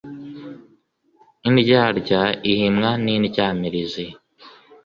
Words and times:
indyarya 1.47 2.21
ihimwa 2.51 2.89
n’indyamirizi 3.03 4.05